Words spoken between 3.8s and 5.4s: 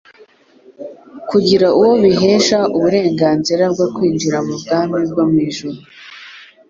kwinjira mu bwami bwo